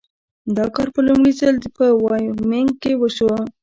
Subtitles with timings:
[0.57, 3.31] دا کار په لومړي ځل په وایومینګ کې وشو.